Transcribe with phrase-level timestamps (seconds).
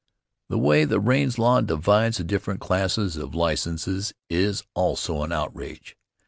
[0.49, 5.95] The way the Raines law divides the different classes of licenses is also an outrage.